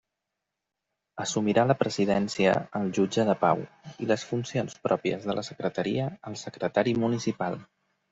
[1.25, 3.61] Assumirà la presidència el jutge de pau,
[4.05, 7.61] i les funcions pròpies de la secretaria, el secretari municipal.